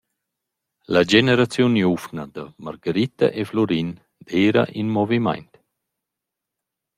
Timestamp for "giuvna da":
1.81-2.45